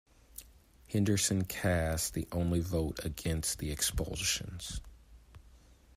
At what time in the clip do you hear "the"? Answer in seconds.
2.15-2.27, 3.59-3.69